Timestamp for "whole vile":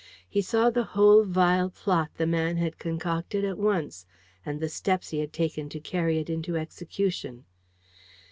0.97-1.69